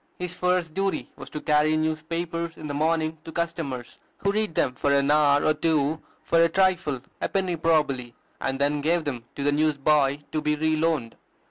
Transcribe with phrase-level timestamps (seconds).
[0.17, 4.73] His first duty was to carry newspapers in the morning to customers, who read them
[4.73, 9.25] for an hour or two for a trifle, a penny probably, and then gave them
[9.35, 11.17] to the newsboy to be re loaned.